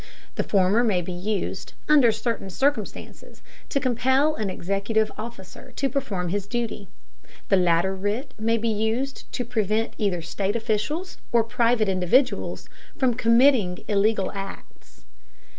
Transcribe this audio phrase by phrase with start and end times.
[0.33, 6.29] The former may be used, under certain circumstances, to compel an executive officer to perform
[6.29, 6.87] his duty;
[7.49, 12.67] the latter writ may be used to prevent either state officials or private individuals
[12.97, 15.03] from committing illegal acts.